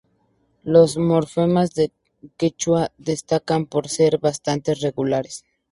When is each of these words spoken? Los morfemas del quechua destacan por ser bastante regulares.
Los 0.63 0.97
morfemas 0.97 1.75
del 1.75 1.91
quechua 2.35 2.91
destacan 2.97 3.67
por 3.67 3.87
ser 3.87 4.17
bastante 4.17 4.73
regulares. 4.73 5.45